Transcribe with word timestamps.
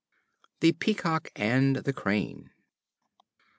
The 0.61 0.71
Peacock 0.71 1.29
and 1.35 1.75
the 1.75 1.93
Crane. 1.93 2.49